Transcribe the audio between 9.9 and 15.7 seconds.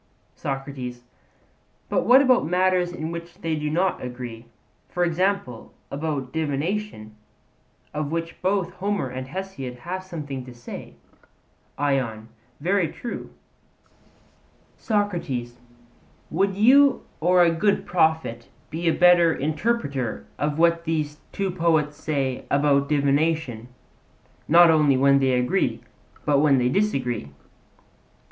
something to say, ION: Very true: SOCRATES: